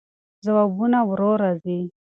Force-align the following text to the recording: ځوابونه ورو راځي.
ځوابونه 0.45 0.99
ورو 1.09 1.31
راځي. 1.41 1.79